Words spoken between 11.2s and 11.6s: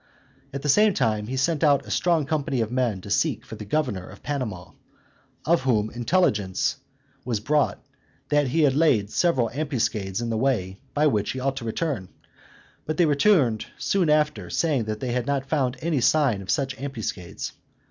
he ought